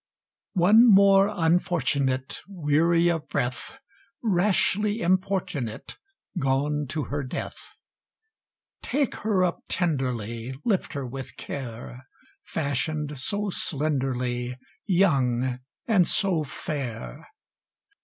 One 0.55 0.89
more 0.91 1.31
Unfortunate, 1.31 2.41
Weary 2.49 3.07
of 3.09 3.27
breath, 3.29 3.77
Rashly 4.23 4.99
importunate, 4.99 5.99
Gone 6.39 6.87
to 6.87 7.03
her 7.03 7.21
death! 7.21 7.77
Take 8.81 9.13
her 9.17 9.43
up 9.43 9.59
tenderly, 9.69 10.55
Lift 10.65 10.93
her 10.93 11.05
with 11.05 11.37
care; 11.37 12.07
Fashion'd 12.43 13.19
so 13.19 13.51
slenderly, 13.51 14.57
Young, 14.87 15.59
and 15.87 16.07
so 16.07 16.43
fair! 16.43 17.27